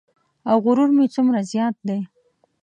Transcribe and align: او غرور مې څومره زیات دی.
او 0.49 0.57
غرور 0.65 0.89
مې 0.95 1.05
څومره 1.15 1.39
زیات 1.51 1.75
دی. 1.87 1.99